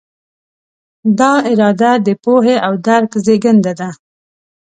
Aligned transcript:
دا 1.19 1.31
اراده 1.51 1.91
د 2.05 2.07
پوهې 2.23 2.55
او 2.65 2.73
درک 2.87 3.11
زېږنده 3.25 3.73
ده. 3.79 3.89